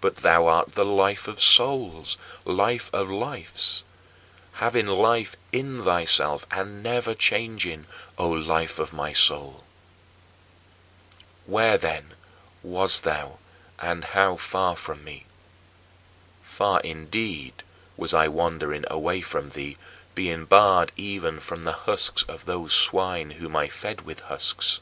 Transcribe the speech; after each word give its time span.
But 0.00 0.16
thou 0.16 0.48
art 0.48 0.74
the 0.74 0.84
life 0.84 1.28
of 1.28 1.40
souls, 1.40 2.18
life 2.44 2.90
of 2.92 3.08
lives, 3.08 3.84
having 4.54 4.88
life 4.88 5.36
in 5.52 5.84
thyself, 5.84 6.44
and 6.50 6.82
never 6.82 7.14
changing, 7.14 7.86
O 8.18 8.28
Life 8.28 8.80
of 8.80 8.92
my 8.92 9.12
soul. 9.12 9.62
11. 11.46 11.46
Where, 11.46 11.78
then, 11.78 12.14
wast 12.64 13.04
thou 13.04 13.38
and 13.78 14.02
how 14.06 14.34
far 14.36 14.74
from 14.74 15.04
me? 15.04 15.26
Far, 16.42 16.80
indeed, 16.80 17.62
was 17.96 18.12
I 18.12 18.26
wandering 18.26 18.82
away 18.90 19.20
from 19.20 19.50
thee, 19.50 19.76
being 20.16 20.44
barred 20.44 20.90
even 20.96 21.38
from 21.38 21.62
the 21.62 21.70
husks 21.86 22.24
of 22.24 22.46
those 22.46 22.74
swine 22.74 23.30
whom 23.30 23.54
I 23.54 23.68
fed 23.68 24.00
with 24.00 24.22
husks. 24.22 24.80